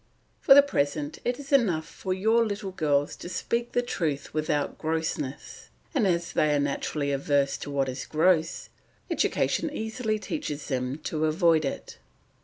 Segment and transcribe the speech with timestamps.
[0.39, 4.79] For the present it is enough for your little girls to speak the truth without
[4.79, 8.69] grossness, and as they are naturally averse to what is gross,
[9.11, 11.99] education easily teaches them to avoid it.